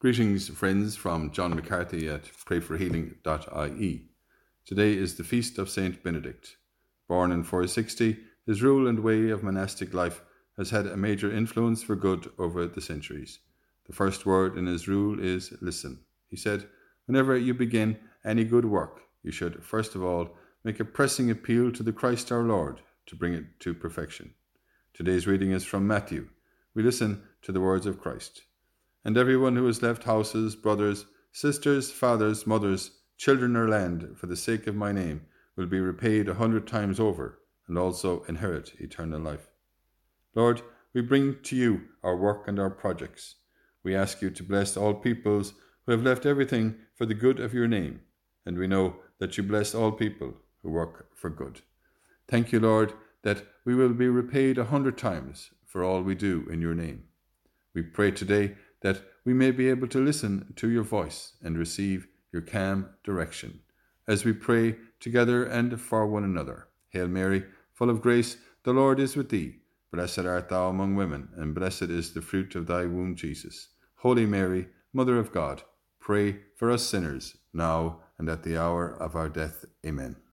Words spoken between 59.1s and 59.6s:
we may